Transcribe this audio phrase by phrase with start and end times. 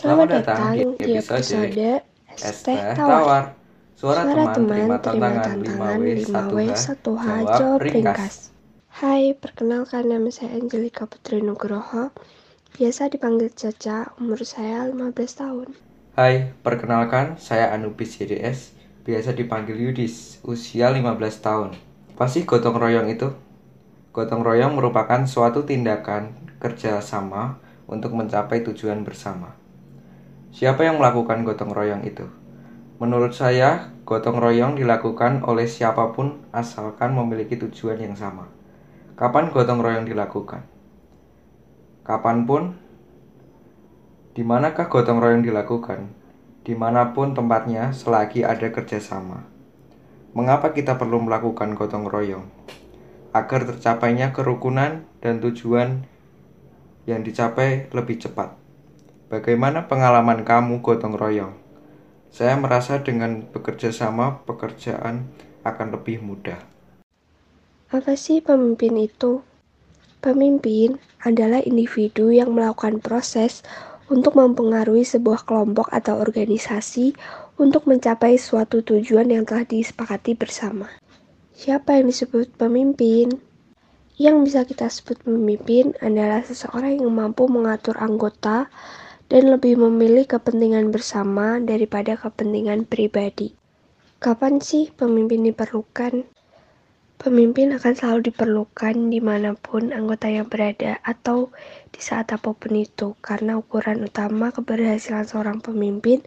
[0.00, 1.76] Selamat datang di episode
[2.64, 3.52] Teh Tawar.
[3.92, 7.28] Suara, Suara teman, teman terima tantangan tantangan 5W 5W 1H 1H
[7.60, 8.34] jawab ringkas.
[8.88, 12.16] Hai, perkenalkan nama saya Angelika Putri Nugroho.
[12.80, 15.68] Biasa dipanggil Caca, umur saya 15 tahun.
[16.16, 18.72] Hai, perkenalkan saya Anubis YDS,
[19.04, 21.76] biasa dipanggil Yudis, usia 15 tahun.
[22.16, 23.36] Apa sih gotong royong itu?
[24.16, 29.60] Gotong royong merupakan suatu tindakan kerjasama untuk mencapai tujuan bersama.
[30.50, 32.26] Siapa yang melakukan gotong royong itu?
[32.98, 38.50] Menurut saya, gotong royong dilakukan oleh siapa pun asalkan memiliki tujuan yang sama.
[39.14, 40.66] Kapan gotong royong dilakukan?
[42.02, 42.74] Kapan pun,
[44.34, 46.10] di manakah gotong royong dilakukan?
[46.66, 49.46] Di mana pun tempatnya selagi ada kerjasama.
[50.34, 52.50] Mengapa kita perlu melakukan gotong royong?
[53.30, 56.02] Agar tercapainya kerukunan dan tujuan
[57.06, 58.58] yang dicapai lebih cepat.
[59.30, 61.54] Bagaimana pengalaman kamu gotong royong?
[62.34, 65.30] Saya merasa dengan bekerja sama pekerjaan
[65.62, 66.58] akan lebih mudah.
[67.94, 69.38] Apa sih pemimpin itu?
[70.18, 73.62] Pemimpin adalah individu yang melakukan proses
[74.10, 77.14] untuk mempengaruhi sebuah kelompok atau organisasi
[77.54, 80.90] untuk mencapai suatu tujuan yang telah disepakati bersama.
[81.54, 83.38] Siapa yang disebut pemimpin?
[84.18, 88.66] Yang bisa kita sebut pemimpin adalah seseorang yang mampu mengatur anggota
[89.30, 93.54] dan lebih memilih kepentingan bersama daripada kepentingan pribadi.
[94.18, 96.26] Kapan sih pemimpin diperlukan?
[97.20, 101.52] Pemimpin akan selalu diperlukan di mana pun anggota yang berada atau
[101.92, 106.24] di saat apa pun itu, karena ukuran utama keberhasilan seorang pemimpin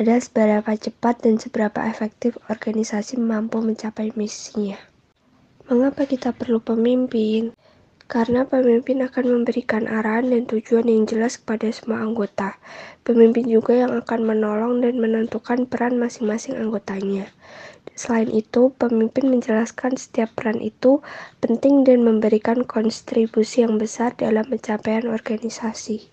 [0.00, 4.80] adalah seberapa cepat dan seberapa efektif organisasi mampu mencapai misinya.
[5.68, 7.52] Mengapa kita perlu pemimpin?
[8.10, 12.58] Karena pemimpin akan memberikan arahan dan tujuan yang jelas kepada semua anggota.
[13.06, 17.30] Pemimpin juga yang akan menolong dan menentukan peran masing-masing anggotanya.
[17.94, 20.98] Selain itu, pemimpin menjelaskan setiap peran itu
[21.38, 26.10] penting dan memberikan kontribusi yang besar dalam pencapaian organisasi.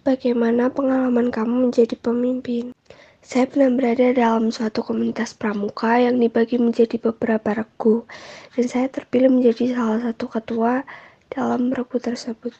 [0.00, 2.72] Bagaimana pengalaman kamu menjadi pemimpin?
[3.20, 8.08] Saya pernah berada dalam suatu komunitas pramuka yang dibagi menjadi beberapa regu,
[8.56, 10.88] dan saya terpilih menjadi salah satu ketua
[11.30, 12.50] dalam regu tersebut.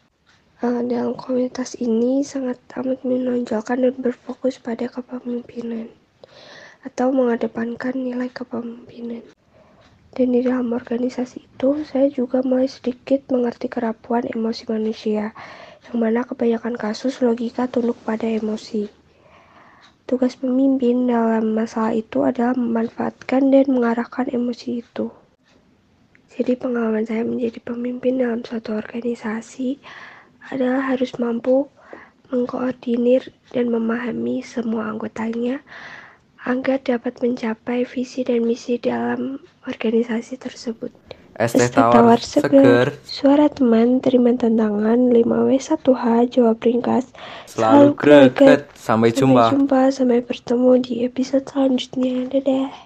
[0.63, 5.91] Eh, dalam komunitas ini sangat amat menonjolkan dan berfokus pada kepemimpinan
[6.87, 9.27] atau mengedepankan nilai kepemimpinan.
[10.11, 15.35] Dan di dalam organisasi itu, saya juga mulai sedikit mengerti kerapuan emosi manusia,
[15.89, 18.91] yang mana kebanyakan kasus logika tunduk pada emosi.
[20.11, 25.20] Tugas pemimpin dalam masalah itu adalah memanfaatkan dan mengarahkan emosi itu.
[26.31, 29.83] Jadi pengalaman saya menjadi pemimpin dalam suatu organisasi
[30.55, 31.67] adalah harus mampu
[32.31, 35.61] mengkoordinir dan memahami semua anggotanya
[36.47, 40.95] agar dapat mencapai visi dan misi dalam organisasi tersebut.
[41.41, 42.93] Es teh tawar seger.
[43.01, 47.09] Suara teman terima tantangan 5W1H jawab ringkas.
[47.49, 48.69] selalu greget.
[48.77, 49.45] Sampai Sampai jumpa.
[49.49, 52.29] jumpa, sampai bertemu di episode selanjutnya.
[52.29, 52.71] Dadah.